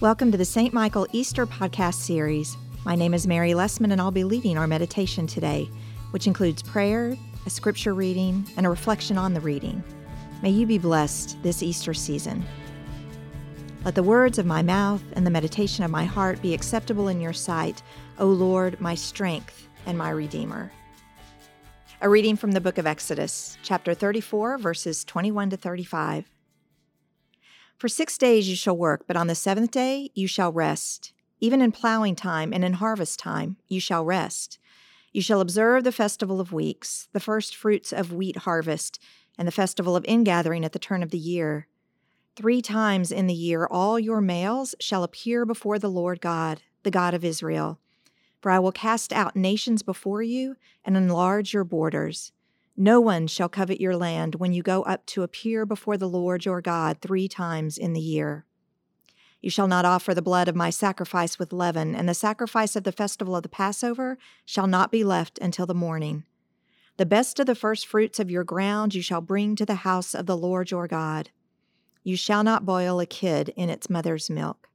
Welcome 0.00 0.32
to 0.32 0.38
the 0.38 0.46
St. 0.46 0.72
Michael 0.72 1.06
Easter 1.12 1.46
podcast 1.46 1.96
series. 1.96 2.56
My 2.86 2.94
name 2.94 3.12
is 3.12 3.26
Mary 3.26 3.50
Lessman, 3.50 3.92
and 3.92 4.00
I'll 4.00 4.10
be 4.10 4.24
leading 4.24 4.56
our 4.56 4.66
meditation 4.66 5.26
today, 5.26 5.68
which 6.12 6.26
includes 6.26 6.62
prayer, 6.62 7.18
a 7.44 7.50
scripture 7.50 7.92
reading, 7.92 8.46
and 8.56 8.64
a 8.64 8.70
reflection 8.70 9.18
on 9.18 9.34
the 9.34 9.42
reading. 9.42 9.84
May 10.42 10.48
you 10.48 10.64
be 10.64 10.78
blessed 10.78 11.36
this 11.42 11.62
Easter 11.62 11.92
season. 11.92 12.42
Let 13.84 13.94
the 13.94 14.02
words 14.02 14.38
of 14.38 14.46
my 14.46 14.62
mouth 14.62 15.02
and 15.12 15.26
the 15.26 15.30
meditation 15.30 15.84
of 15.84 15.90
my 15.90 16.06
heart 16.06 16.40
be 16.40 16.54
acceptable 16.54 17.08
in 17.08 17.20
your 17.20 17.34
sight, 17.34 17.82
O 18.18 18.24
Lord, 18.24 18.80
my 18.80 18.94
strength 18.94 19.68
and 19.84 19.98
my 19.98 20.08
Redeemer. 20.08 20.72
A 22.00 22.08
reading 22.08 22.36
from 22.36 22.52
the 22.52 22.60
book 22.62 22.78
of 22.78 22.86
Exodus, 22.86 23.58
chapter 23.62 23.92
34, 23.92 24.56
verses 24.56 25.04
21 25.04 25.50
to 25.50 25.58
35. 25.58 26.24
For 27.80 27.88
six 27.88 28.18
days 28.18 28.46
you 28.46 28.56
shall 28.56 28.76
work, 28.76 29.06
but 29.06 29.16
on 29.16 29.26
the 29.26 29.34
seventh 29.34 29.70
day 29.70 30.10
you 30.14 30.26
shall 30.26 30.52
rest. 30.52 31.14
Even 31.40 31.62
in 31.62 31.72
plowing 31.72 32.14
time 32.14 32.52
and 32.52 32.62
in 32.62 32.74
harvest 32.74 33.18
time 33.18 33.56
you 33.68 33.80
shall 33.80 34.04
rest. 34.04 34.58
You 35.14 35.22
shall 35.22 35.40
observe 35.40 35.84
the 35.84 35.90
festival 35.90 36.42
of 36.42 36.52
weeks, 36.52 37.08
the 37.14 37.20
first 37.20 37.56
fruits 37.56 37.90
of 37.90 38.12
wheat 38.12 38.36
harvest, 38.36 39.00
and 39.38 39.48
the 39.48 39.52
festival 39.52 39.96
of 39.96 40.04
ingathering 40.06 40.62
at 40.62 40.72
the 40.72 40.78
turn 40.78 41.02
of 41.02 41.08
the 41.08 41.16
year. 41.16 41.68
Three 42.36 42.60
times 42.60 43.10
in 43.10 43.28
the 43.28 43.32
year 43.32 43.66
all 43.66 43.98
your 43.98 44.20
males 44.20 44.74
shall 44.78 45.02
appear 45.02 45.46
before 45.46 45.78
the 45.78 45.88
Lord 45.88 46.20
God, 46.20 46.60
the 46.82 46.90
God 46.90 47.14
of 47.14 47.24
Israel. 47.24 47.78
For 48.42 48.50
I 48.50 48.58
will 48.58 48.72
cast 48.72 49.10
out 49.10 49.36
nations 49.36 49.82
before 49.82 50.22
you 50.22 50.56
and 50.84 50.98
enlarge 50.98 51.54
your 51.54 51.64
borders. 51.64 52.32
No 52.82 52.98
one 52.98 53.26
shall 53.26 53.50
covet 53.50 53.78
your 53.78 53.94
land 53.94 54.36
when 54.36 54.54
you 54.54 54.62
go 54.62 54.84
up 54.84 55.04
to 55.08 55.22
appear 55.22 55.66
before 55.66 55.98
the 55.98 56.08
Lord 56.08 56.46
your 56.46 56.62
God 56.62 56.96
three 57.02 57.28
times 57.28 57.76
in 57.76 57.92
the 57.92 58.00
year. 58.00 58.46
You 59.42 59.50
shall 59.50 59.68
not 59.68 59.84
offer 59.84 60.14
the 60.14 60.22
blood 60.22 60.48
of 60.48 60.56
my 60.56 60.70
sacrifice 60.70 61.38
with 61.38 61.52
leaven, 61.52 61.94
and 61.94 62.08
the 62.08 62.14
sacrifice 62.14 62.76
of 62.76 62.84
the 62.84 62.90
festival 62.90 63.36
of 63.36 63.42
the 63.42 63.50
Passover 63.50 64.16
shall 64.46 64.66
not 64.66 64.90
be 64.90 65.04
left 65.04 65.38
until 65.42 65.66
the 65.66 65.74
morning. 65.74 66.24
The 66.96 67.04
best 67.04 67.38
of 67.38 67.44
the 67.44 67.54
first 67.54 67.86
fruits 67.86 68.18
of 68.18 68.30
your 68.30 68.44
ground 68.44 68.94
you 68.94 69.02
shall 69.02 69.20
bring 69.20 69.56
to 69.56 69.66
the 69.66 69.84
house 69.84 70.14
of 70.14 70.24
the 70.24 70.36
Lord 70.36 70.70
your 70.70 70.88
God. 70.88 71.28
You 72.02 72.16
shall 72.16 72.42
not 72.42 72.64
boil 72.64 72.98
a 72.98 73.04
kid 73.04 73.52
in 73.56 73.68
its 73.68 73.90
mother's 73.90 74.30
milk. 74.30 74.70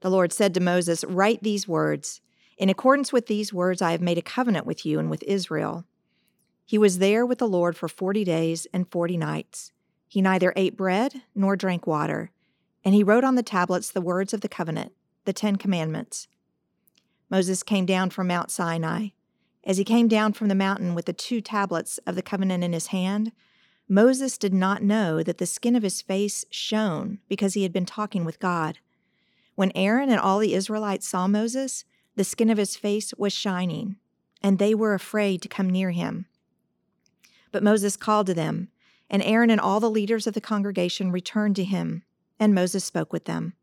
The 0.00 0.10
Lord 0.10 0.32
said 0.32 0.52
to 0.54 0.60
Moses, 0.60 1.04
Write 1.04 1.44
these 1.44 1.68
words. 1.68 2.20
In 2.58 2.68
accordance 2.68 3.12
with 3.12 3.28
these 3.28 3.52
words, 3.52 3.80
I 3.80 3.92
have 3.92 4.02
made 4.02 4.18
a 4.18 4.22
covenant 4.22 4.66
with 4.66 4.84
you 4.84 4.98
and 4.98 5.08
with 5.08 5.22
Israel. 5.22 5.84
He 6.68 6.78
was 6.78 6.98
there 6.98 7.24
with 7.24 7.38
the 7.38 7.48
Lord 7.48 7.76
for 7.76 7.88
forty 7.88 8.24
days 8.24 8.66
and 8.72 8.90
forty 8.90 9.16
nights. 9.16 9.70
He 10.08 10.20
neither 10.20 10.52
ate 10.56 10.76
bread 10.76 11.22
nor 11.32 11.54
drank 11.54 11.86
water, 11.86 12.32
and 12.84 12.92
he 12.92 13.04
wrote 13.04 13.22
on 13.22 13.36
the 13.36 13.42
tablets 13.42 13.90
the 13.90 14.00
words 14.00 14.34
of 14.34 14.40
the 14.40 14.48
covenant, 14.48 14.92
the 15.26 15.32
Ten 15.32 15.56
Commandments. 15.56 16.26
Moses 17.30 17.62
came 17.62 17.86
down 17.86 18.10
from 18.10 18.26
Mount 18.26 18.50
Sinai. 18.50 19.08
As 19.64 19.78
he 19.78 19.84
came 19.84 20.08
down 20.08 20.32
from 20.32 20.48
the 20.48 20.54
mountain 20.56 20.94
with 20.94 21.06
the 21.06 21.12
two 21.12 21.40
tablets 21.40 21.98
of 21.98 22.16
the 22.16 22.22
covenant 22.22 22.64
in 22.64 22.72
his 22.72 22.88
hand, 22.88 23.30
Moses 23.88 24.36
did 24.36 24.52
not 24.52 24.82
know 24.82 25.22
that 25.22 25.38
the 25.38 25.46
skin 25.46 25.76
of 25.76 25.84
his 25.84 26.02
face 26.02 26.44
shone 26.50 27.20
because 27.28 27.54
he 27.54 27.62
had 27.62 27.72
been 27.72 27.86
talking 27.86 28.24
with 28.24 28.40
God. 28.40 28.78
When 29.54 29.72
Aaron 29.76 30.10
and 30.10 30.18
all 30.18 30.40
the 30.40 30.54
Israelites 30.54 31.06
saw 31.06 31.28
Moses, 31.28 31.84
the 32.16 32.24
skin 32.24 32.50
of 32.50 32.58
his 32.58 32.74
face 32.74 33.14
was 33.16 33.32
shining, 33.32 33.96
and 34.42 34.58
they 34.58 34.74
were 34.74 34.94
afraid 34.94 35.42
to 35.42 35.48
come 35.48 35.70
near 35.70 35.92
him. 35.92 36.26
But 37.56 37.62
Moses 37.62 37.96
called 37.96 38.26
to 38.26 38.34
them, 38.34 38.68
and 39.08 39.22
Aaron 39.22 39.48
and 39.48 39.58
all 39.58 39.80
the 39.80 39.88
leaders 39.88 40.26
of 40.26 40.34
the 40.34 40.42
congregation 40.42 41.10
returned 41.10 41.56
to 41.56 41.64
him, 41.64 42.02
and 42.38 42.54
Moses 42.54 42.84
spoke 42.84 43.14
with 43.14 43.24
them. 43.24 43.54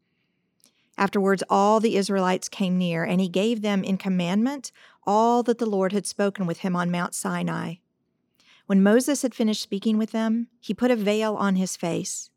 Afterwards, 0.98 1.44
all 1.48 1.80
the 1.80 1.96
Israelites 1.96 2.50
came 2.50 2.80
near, 2.80 3.04
and 3.04 3.22
he 3.22 3.30
gave 3.30 3.62
them 3.62 3.84
in 3.84 4.00
commandment 4.00 4.72
all 5.06 5.44
that 5.44 5.60
the 5.60 5.68
Lord 5.68 5.92
had 5.92 6.08
spoken 6.08 6.48
with 6.48 6.62
him 6.62 6.76
on 6.76 6.90
Mount 6.90 7.14
Sinai. 7.14 7.76
When 8.66 8.82
Moses 8.82 9.22
had 9.22 9.36
finished 9.36 9.62
speaking 9.62 10.00
with 10.00 10.10
them, 10.10 10.48
he 10.60 10.74
put 10.74 10.90
a 10.90 10.96
veil 10.96 11.36
on 11.36 11.58
his 11.58 11.78
face. 11.78 12.32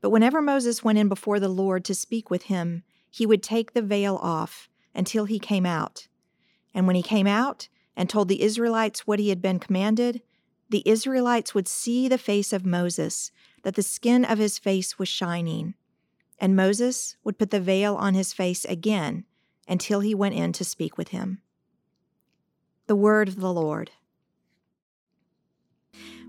But 0.00 0.10
whenever 0.10 0.42
Moses 0.42 0.82
went 0.82 0.98
in 0.98 1.08
before 1.08 1.38
the 1.38 1.48
Lord 1.48 1.84
to 1.84 1.94
speak 1.94 2.28
with 2.28 2.46
him, 2.46 2.82
he 3.08 3.24
would 3.24 3.44
take 3.44 3.72
the 3.72 3.82
veil 3.82 4.16
off 4.16 4.68
until 4.96 5.26
he 5.26 5.38
came 5.38 5.64
out. 5.64 6.08
And 6.74 6.88
when 6.88 6.96
he 6.96 7.04
came 7.04 7.28
out 7.28 7.68
and 7.96 8.10
told 8.10 8.26
the 8.26 8.42
Israelites 8.42 9.06
what 9.06 9.20
he 9.20 9.28
had 9.28 9.40
been 9.40 9.60
commanded, 9.60 10.22
the 10.68 10.82
Israelites 10.86 11.54
would 11.54 11.68
see 11.68 12.08
the 12.08 12.18
face 12.18 12.52
of 12.52 12.66
Moses, 12.66 13.30
that 13.62 13.74
the 13.74 13.82
skin 13.82 14.24
of 14.24 14.38
his 14.38 14.58
face 14.58 14.98
was 14.98 15.08
shining. 15.08 15.74
And 16.38 16.54
Moses 16.54 17.16
would 17.24 17.38
put 17.38 17.50
the 17.50 17.60
veil 17.60 17.94
on 17.96 18.14
his 18.14 18.32
face 18.32 18.64
again 18.64 19.24
until 19.66 20.00
he 20.00 20.14
went 20.14 20.34
in 20.34 20.52
to 20.52 20.64
speak 20.64 20.96
with 20.96 21.08
him. 21.08 21.40
The 22.86 22.96
word 22.96 23.28
of 23.28 23.40
the 23.40 23.52
Lord. 23.52 23.90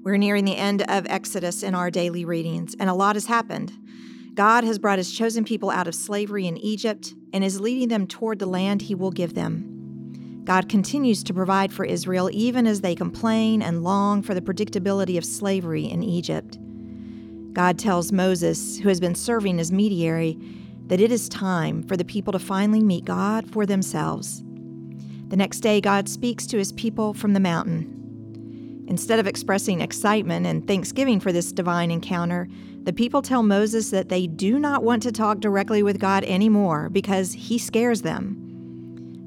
We're 0.04 0.18
nearing 0.18 0.46
the 0.46 0.56
end 0.56 0.82
of 0.90 1.06
Exodus 1.08 1.62
in 1.62 1.76
our 1.76 1.92
daily 1.92 2.24
readings, 2.24 2.76
and 2.80 2.90
a 2.90 2.94
lot 2.94 3.16
has 3.16 3.26
happened. 3.26 3.74
God 4.34 4.64
has 4.64 4.80
brought 4.80 4.98
his 4.98 5.12
chosen 5.12 5.44
people 5.44 5.70
out 5.70 5.88
of 5.88 5.96
slavery 5.96 6.48
in 6.48 6.58
Egypt 6.58 7.14
and 7.34 7.44
is 7.44 7.60
leading 7.60 7.90
them 7.90 8.08
toward 8.08 8.40
the 8.40 8.46
land 8.46 8.84
he 8.84 8.96
will 8.96 9.12
give 9.12 9.34
them. 9.34 9.79
God 10.50 10.68
continues 10.68 11.22
to 11.26 11.34
provide 11.36 11.72
for 11.72 11.86
Israel 11.86 12.28
even 12.34 12.66
as 12.66 12.82
they 12.82 12.96
complain 12.96 13.62
and 13.62 13.84
long 13.84 14.24
for 14.24 14.34
the 14.34 14.42
predictability 14.42 15.16
of 15.16 15.24
slavery 15.24 15.86
in 15.86 16.02
Egypt. 16.02 16.58
God 17.54 17.78
tells 17.78 18.12
Moses, 18.12 18.80
who 18.80 18.90
has 18.90 19.00
been 19.00 19.14
serving 19.14 19.60
as 19.60 19.72
mediator, 19.72 20.36
that 20.88 21.00
it 21.00 21.12
is 21.12 21.30
time 21.30 21.84
for 21.84 21.96
the 21.96 22.04
people 22.04 22.34
to 22.34 22.40
finally 22.40 22.82
meet 22.82 23.06
God 23.06 23.48
for 23.52 23.68
themselves. 23.68 24.44
The 25.28 25.38
next 25.38 25.60
day, 25.60 25.80
God 25.82 26.10
speaks 26.10 26.48
to 26.48 26.58
his 26.58 26.72
people 26.72 27.14
from 27.14 27.34
the 27.34 27.40
mountain. 27.40 28.86
Instead 28.88 29.20
of 29.20 29.28
expressing 29.28 29.81
excitement 29.81 30.48
and 30.48 30.66
thanksgiving 30.66 31.20
for 31.20 31.31
this 31.31 31.52
divine 31.52 31.92
encounter, 31.92 32.48
the 32.86 32.94
people 32.94 33.22
tell 33.22 33.44
Moses 33.44 33.92
that 33.92 34.10
they 34.10 34.26
do 34.26 34.58
not 34.58 34.81
want 34.84 35.04
to 35.04 35.12
talk 35.12 35.42
directly 35.42 35.84
with 35.84 36.00
God 36.00 36.24
anymore 36.24 36.90
because 36.90 37.34
he 37.34 37.60
scares 37.60 38.02
them. 38.02 38.48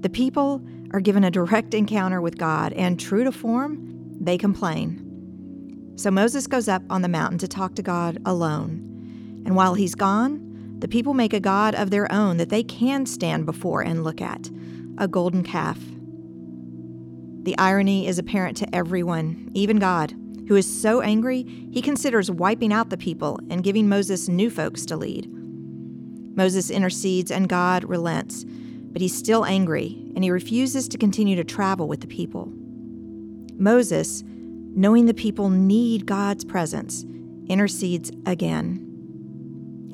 The 0.00 0.10
people 0.10 0.60
are 0.92 1.00
given 1.00 1.24
a 1.24 1.30
direct 1.30 1.74
encounter 1.74 2.20
with 2.20 2.38
God, 2.38 2.72
and 2.74 2.98
true 2.98 3.24
to 3.24 3.32
form, 3.32 4.16
they 4.20 4.36
complain. 4.36 5.92
So 5.96 6.10
Moses 6.10 6.46
goes 6.46 6.68
up 6.68 6.82
on 6.90 7.02
the 7.02 7.08
mountain 7.08 7.38
to 7.38 7.48
talk 7.48 7.74
to 7.76 7.82
God 7.82 8.18
alone. 8.24 9.42
And 9.44 9.56
while 9.56 9.74
he's 9.74 9.94
gone, 9.94 10.76
the 10.78 10.88
people 10.88 11.14
make 11.14 11.32
a 11.32 11.40
God 11.40 11.74
of 11.74 11.90
their 11.90 12.10
own 12.12 12.38
that 12.38 12.48
they 12.48 12.62
can 12.62 13.06
stand 13.06 13.46
before 13.46 13.82
and 13.82 14.04
look 14.04 14.20
at 14.20 14.50
a 14.98 15.08
golden 15.08 15.42
calf. 15.42 15.78
The 17.44 17.56
irony 17.58 18.06
is 18.06 18.18
apparent 18.18 18.56
to 18.58 18.74
everyone, 18.74 19.50
even 19.54 19.78
God, 19.78 20.14
who 20.48 20.56
is 20.56 20.82
so 20.82 21.00
angry 21.00 21.42
he 21.72 21.82
considers 21.82 22.30
wiping 22.30 22.72
out 22.72 22.90
the 22.90 22.96
people 22.96 23.38
and 23.50 23.64
giving 23.64 23.88
Moses 23.88 24.28
new 24.28 24.50
folks 24.50 24.84
to 24.86 24.96
lead. 24.96 25.28
Moses 26.36 26.70
intercedes 26.70 27.30
and 27.30 27.48
God 27.48 27.84
relents 27.84 28.44
but 28.92 29.00
he's 29.00 29.16
still 29.16 29.44
angry 29.44 30.10
and 30.14 30.22
he 30.22 30.30
refuses 30.30 30.88
to 30.88 30.98
continue 30.98 31.36
to 31.36 31.44
travel 31.44 31.88
with 31.88 32.00
the 32.00 32.06
people. 32.06 32.52
Moses, 33.56 34.22
knowing 34.26 35.06
the 35.06 35.14
people 35.14 35.48
need 35.48 36.06
God's 36.06 36.44
presence, 36.44 37.04
intercedes 37.48 38.10
again. 38.26 38.88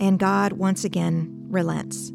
And 0.00 0.19
God 0.19 0.53
once 0.53 0.84
again 0.84 1.47
relents. 1.48 2.12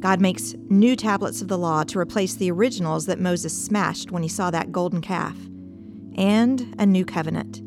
God 0.00 0.20
makes 0.20 0.54
new 0.68 0.96
tablets 0.96 1.40
of 1.40 1.48
the 1.48 1.56
law 1.56 1.84
to 1.84 1.98
replace 1.98 2.34
the 2.34 2.50
originals 2.50 3.06
that 3.06 3.20
Moses 3.20 3.56
smashed 3.56 4.10
when 4.10 4.22
he 4.22 4.28
saw 4.28 4.50
that 4.50 4.72
golden 4.72 5.00
calf, 5.00 5.36
and 6.16 6.74
a 6.78 6.84
new 6.84 7.04
covenant. 7.04 7.62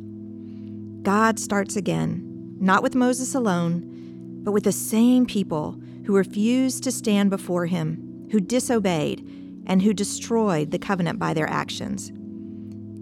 God 1.01 1.39
starts 1.39 1.77
again, 1.77 2.57
not 2.59 2.83
with 2.83 2.93
Moses 2.93 3.35
alone, 3.35 4.41
but 4.43 4.51
with 4.51 4.65
the 4.65 4.73
same 4.73 5.25
people 5.25 5.79
who 6.05 6.15
refused 6.15 6.83
to 6.83 6.91
stand 6.91 7.29
before 7.29 7.65
him, 7.65 8.27
who 8.31 8.39
disobeyed, 8.39 9.27
and 9.67 9.81
who 9.81 9.93
destroyed 9.93 10.71
the 10.71 10.79
covenant 10.79 11.19
by 11.19 11.33
their 11.33 11.49
actions. 11.49 12.11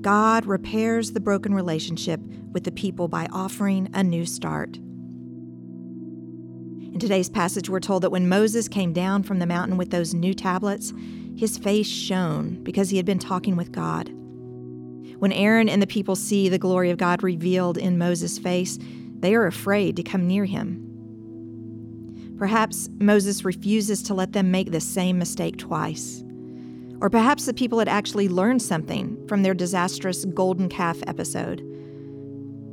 God 0.01 0.45
repairs 0.45 1.11
the 1.11 1.19
broken 1.19 1.53
relationship 1.53 2.19
with 2.51 2.63
the 2.63 2.71
people 2.71 3.07
by 3.07 3.27
offering 3.31 3.89
a 3.93 4.03
new 4.03 4.25
start. 4.25 4.77
In 6.93 6.99
today's 6.99 7.29
passage, 7.29 7.69
we're 7.69 7.79
told 7.79 8.03
that 8.03 8.11
when 8.11 8.29
Moses 8.29 8.67
came 8.67 8.93
down 8.93 9.23
from 9.23 9.39
the 9.39 9.47
mountain 9.47 9.77
with 9.77 9.89
those 9.89 10.13
new 10.13 10.33
tablets, 10.33 10.93
his 11.35 11.57
face 11.57 11.87
shone 11.87 12.63
because 12.63 12.89
he 12.89 12.97
had 12.97 13.05
been 13.05 13.19
talking 13.19 13.55
with 13.55 13.71
God. 13.71 14.09
When 15.17 15.31
Aaron 15.31 15.69
and 15.69 15.81
the 15.81 15.87
people 15.87 16.15
see 16.15 16.49
the 16.49 16.59
glory 16.59 16.91
of 16.91 16.97
God 16.97 17.23
revealed 17.23 17.77
in 17.77 17.97
Moses' 17.97 18.37
face, 18.37 18.77
they 19.19 19.33
are 19.33 19.47
afraid 19.47 19.95
to 19.95 20.03
come 20.03 20.27
near 20.27 20.45
him. 20.45 20.92
Perhaps 22.37 22.89
Moses 22.99 23.45
refuses 23.45 24.03
to 24.03 24.13
let 24.13 24.33
them 24.33 24.51
make 24.51 24.71
the 24.71 24.81
same 24.81 25.17
mistake 25.17 25.57
twice. 25.57 26.23
Or 26.99 27.09
perhaps 27.09 27.45
the 27.45 27.53
people 27.53 27.79
had 27.79 27.87
actually 27.87 28.29
learned 28.29 28.61
something 28.61 29.27
from 29.27 29.43
their 29.43 29.53
disastrous 29.53 30.25
golden 30.25 30.69
calf 30.69 30.97
episode. 31.05 31.61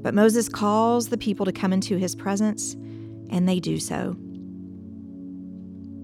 But 0.02 0.14
Moses 0.14 0.48
calls 0.48 1.08
the 1.08 1.18
people 1.18 1.44
to 1.46 1.52
come 1.52 1.72
into 1.72 1.96
his 1.96 2.14
presence, 2.14 2.74
and 3.28 3.48
they 3.48 3.60
do 3.60 3.78
so. 3.78 4.16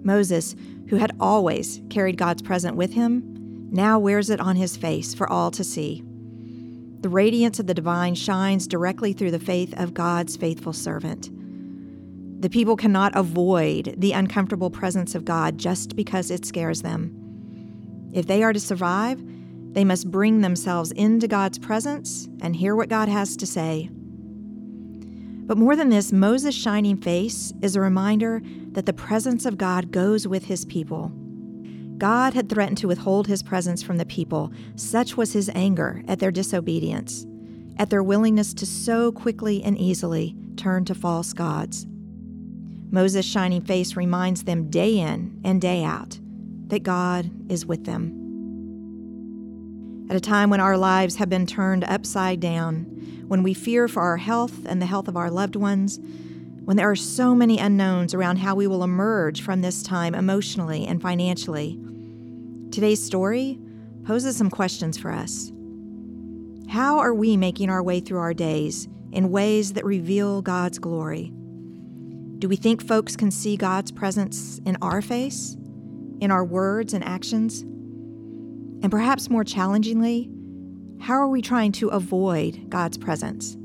Moses, 0.03 0.55
who 0.89 0.97
had 0.97 1.17
always 1.19 1.81
carried 1.91 2.17
God's 2.19 2.43
presence 2.43 2.77
with 2.77 2.93
him, 2.93 3.23
now 3.71 3.99
wears 3.99 4.31
it 4.31 4.41
on 4.41 4.57
his 4.57 4.77
face 4.77 5.15
for 5.15 5.29
all 5.29 5.51
to 5.51 5.65
see. 5.65 6.05
The 7.01 7.09
radiance 7.09 7.59
of 7.59 7.67
the 7.67 7.75
divine 7.75 8.15
shines 8.15 8.67
directly 8.67 9.13
through 9.13 9.31
the 9.31 9.39
faith 9.39 9.75
of 9.79 9.95
God's 9.95 10.37
faithful 10.37 10.73
servant. 10.73 11.31
The 12.39 12.51
people 12.51 12.77
cannot 12.77 13.17
avoid 13.17 13.95
the 13.97 14.13
uncomfortable 14.13 14.71
presence 14.71 15.15
of 15.15 15.25
God 15.25 15.57
just 15.57 15.97
because 15.97 16.31
it 16.31 16.45
scares 16.45 16.83
them. 16.83 18.11
If 18.13 18.27
they 18.27 18.43
are 18.43 18.53
to 18.53 18.61
survive, 18.61 19.23
they 19.73 19.85
must 19.85 20.11
bring 20.11 20.41
themselves 20.41 20.93
into 20.93 21.29
God's 21.29 21.59
presence 21.59 22.29
and 22.41 22.55
hear 22.55 22.77
what 22.77 22.89
God 22.89 23.09
has 23.09 23.37
to 23.39 23.47
say. 23.47 23.91
But 23.93 25.59
more 25.59 25.77
than 25.77 25.91
this, 25.91 26.13
Moses' 26.13 26.55
shining 26.55 26.97
face 26.97 27.55
is 27.63 27.77
a 27.77 27.81
reminder 27.81 28.43
that 28.73 28.85
the 28.85 28.93
presence 28.93 29.47
of 29.47 29.57
God 29.57 29.91
goes 29.91 30.27
with 30.27 30.45
his 30.45 30.65
people. 30.65 31.13
God 31.99 32.35
had 32.35 32.49
threatened 32.51 32.79
to 32.79 32.89
withhold 32.89 33.27
his 33.27 33.43
presence 33.43 33.83
from 33.83 33.97
the 33.97 34.05
people. 34.05 34.53
Such 34.75 35.17
was 35.17 35.33
his 35.33 35.51
anger 35.55 36.03
at 36.09 36.19
their 36.19 36.31
disobedience, 36.31 37.27
at 37.79 37.89
their 37.89 38.03
willingness 38.03 38.53
to 38.55 38.67
so 38.67 39.13
quickly 39.13 39.63
and 39.63 39.79
easily 39.79 40.37
turn 40.57 40.85
to 40.87 40.95
false 40.95 41.33
gods. 41.33 41.87
Moses' 42.91 43.27
shining 43.27 43.63
face 43.63 43.97
reminds 43.97 44.45
them 44.45 44.71
day 44.71 44.99
in 44.99 45.41
and 45.45 45.61
day 45.61 45.85
out 45.85 46.19
that 46.69 46.83
God 46.83 47.31
is 47.51 47.67
with 47.67 47.85
them. 47.85 48.23
At 50.09 50.17
a 50.17 50.21
time 50.21 50.51
when 50.51 50.61
our 50.61 50.77
lives 50.77 51.17
have 51.17 51.29
been 51.29 51.47
turned 51.47 51.85
upside 51.85 52.39
down, 52.39 53.25
when 53.27 53.43
we 53.43 53.55
fear 53.55 53.89
for 53.89 54.03
our 54.03 54.19
health 54.19 54.65
and 54.67 54.81
the 54.81 54.87
health 54.87 55.09
of 55.09 55.17
our 55.17 55.31
loved 55.31 55.57
ones, 55.57 55.99
when 56.65 56.77
there 56.77 56.91
are 56.91 56.97
so 56.97 57.35
many 57.35 57.59
unknowns 57.59 58.15
around 58.15 58.37
how 58.37 58.55
we 58.55 58.67
will 58.67 58.85
emerge 58.85 59.43
from 59.43 59.63
this 59.63 59.83
time 59.83 60.15
emotionally 60.15 60.87
and 60.87 61.03
financially, 61.03 61.79
today's 62.71 63.03
story 63.03 63.59
poses 64.05 64.37
some 64.37 64.51
questions 64.51 64.97
for 64.97 65.11
us. 65.11 65.53
How 66.69 66.99
are 66.99 67.15
we 67.15 67.37
making 67.37 67.71
our 67.71 67.83
way 67.83 68.01
through 68.01 68.19
our 68.19 68.35
days 68.35 68.89
in 69.13 69.31
ways 69.31 69.73
that 69.73 69.85
reveal 69.85 70.43
God's 70.43 70.79
glory? 70.79 71.33
Do 72.39 72.49
we 72.49 72.57
think 72.57 72.87
folks 72.87 73.17
can 73.17 73.31
see 73.31 73.57
God's 73.57 73.91
presence 73.91 74.61
in 74.67 74.77
our 74.83 75.01
face, 75.01 75.57
in 76.21 76.31
our 76.31 76.45
words 76.45 76.93
and 76.93 77.03
actions? 77.03 77.63
And 77.63 78.91
perhaps 78.91 79.31
more 79.31 79.43
challengingly, 79.43 80.31
how 81.01 81.15
are 81.15 81.29
we 81.29 81.41
trying 81.41 81.73
to 81.73 81.89
avoid 81.89 82.69
God's 82.69 82.99
presence? 82.99 83.57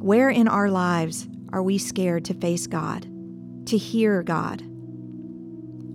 Where 0.00 0.30
in 0.30 0.46
our 0.46 0.70
lives 0.70 1.28
are 1.52 1.64
we 1.64 1.78
scared 1.78 2.24
to 2.26 2.34
face 2.34 2.68
God, 2.68 3.08
to 3.66 3.76
hear 3.76 4.22
God? 4.22 4.62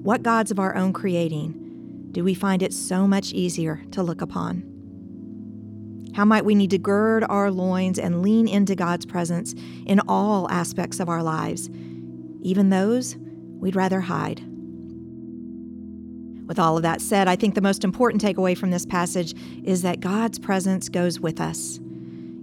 What 0.04 0.22
gods 0.22 0.52
of 0.52 0.60
our 0.60 0.76
own 0.76 0.92
creating 0.92 2.10
do 2.12 2.26
we 2.26 2.34
find 2.34 2.62
it 2.62 2.74
so 2.74 3.08
much 3.08 3.32
easier 3.32 3.84
to 3.92 4.04
look 4.04 4.22
upon? 4.22 4.75
How 6.16 6.24
might 6.24 6.46
we 6.46 6.56
need 6.56 6.70
to 6.70 6.78
gird 6.78 7.26
our 7.28 7.52
loins 7.52 8.00
and 8.00 8.22
lean 8.22 8.48
into 8.48 8.74
God's 8.74 9.06
presence 9.06 9.54
in 9.86 10.00
all 10.08 10.50
aspects 10.50 11.02
of 11.02 11.10
our 11.10 11.22
lives, 11.22 11.70
even 12.42 12.70
those 12.70 13.18
we'd 13.60 13.76
rather 13.76 14.00
hide? 14.00 14.40
With 16.48 16.58
all 16.58 16.78
of 16.78 16.84
that 16.84 17.02
said, 17.02 17.28
I 17.28 17.36
think 17.36 17.54
the 17.54 17.62
most 17.62 17.84
important 17.84 18.24
takeaway 18.24 18.58
from 18.58 18.72
this 18.72 18.86
passage 18.86 19.34
is 19.66 19.82
that 19.82 20.00
God's 20.00 20.40
presence 20.40 20.88
goes 20.88 21.20
with 21.20 21.42
us, 21.42 21.82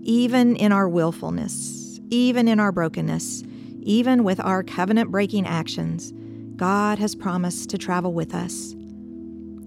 even 0.03 0.55
in 0.57 0.71
our 0.71 0.87
willfulness, 0.87 1.99
even 2.11 2.49
in 2.49 2.61
our 2.61 2.73
brokenness, 2.73 3.43
even 3.81 4.23
with 4.23 4.39
our 4.41 4.63
covenant 4.63 5.11
breaking 5.11 5.47
actions. 5.47 6.13
God 6.57 6.99
has 6.99 7.15
promised 7.15 7.71
to 7.71 7.79
travel 7.79 8.13
with 8.13 8.35
us. 8.35 8.75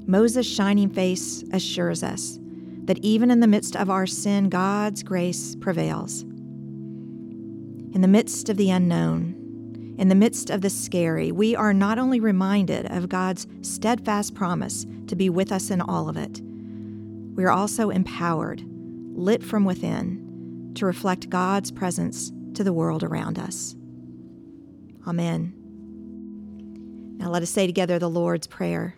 Moses' 0.05 0.45
shining 0.45 0.91
face 0.91 1.43
assures 1.51 2.03
us 2.03 2.37
that 2.85 2.99
even 2.99 3.29
in 3.31 3.39
the 3.39 3.47
midst 3.47 3.75
of 3.75 3.89
our 3.89 4.07
sin, 4.07 4.49
God's 4.49 5.03
grace 5.03 5.55
prevails. 5.55 6.21
In 6.21 8.01
the 8.01 8.07
midst 8.07 8.49
of 8.49 8.57
the 8.57 8.69
unknown, 8.69 9.95
in 9.97 10.09
the 10.09 10.15
midst 10.15 10.49
of 10.49 10.61
the 10.61 10.69
scary, 10.69 11.31
we 11.31 11.55
are 11.55 11.73
not 11.73 11.97
only 11.97 12.19
reminded 12.19 12.85
of 12.91 13.09
God's 13.09 13.47
steadfast 13.61 14.35
promise 14.35 14.85
to 15.07 15.15
be 15.15 15.29
with 15.29 15.51
us 15.51 15.69
in 15.69 15.81
all 15.81 16.09
of 16.09 16.17
it, 16.17 16.41
we 17.35 17.43
are 17.43 17.51
also 17.51 17.89
empowered, 17.89 18.63
lit 19.13 19.43
from 19.43 19.65
within, 19.65 20.71
to 20.75 20.85
reflect 20.85 21.29
God's 21.29 21.71
presence 21.71 22.31
to 22.53 22.63
the 22.63 22.73
world 22.73 23.03
around 23.03 23.39
us. 23.39 23.75
Amen. 25.07 25.53
Now 27.17 27.29
let 27.29 27.43
us 27.43 27.49
say 27.49 27.65
together 27.65 27.97
the 27.97 28.09
Lord's 28.09 28.47
Prayer. 28.47 28.95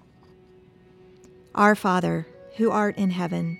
Our 1.53 1.75
Father, 1.75 2.27
who 2.57 2.71
art 2.71 2.97
in 2.97 3.11
heaven, 3.11 3.59